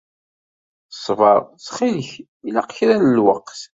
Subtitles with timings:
[1.03, 2.11] Ṣber, ttxil-k,
[2.47, 3.59] ilaq kra n lweqt.